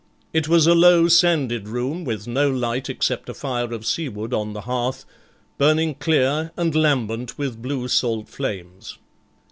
[0.33, 4.53] It was a low sanded room with no light except a fire of seawood on
[4.53, 5.05] the hearth,
[5.59, 8.97] burning clear and lambent with blue salt flames.